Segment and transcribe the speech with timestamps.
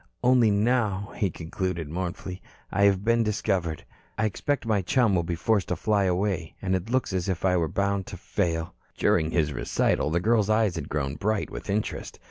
[0.23, 3.85] "Only now," he concluded mournfully, "I have been discovered.
[4.17, 6.55] I expect my chum will be forced to fly away.
[6.59, 10.49] And it looks as if I were bound to fail." During his recital, the girl's
[10.49, 12.17] eyes had grown bright with interest.